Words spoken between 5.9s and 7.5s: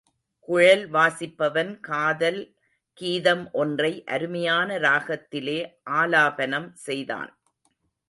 ஆலாபனம் செய்தான்.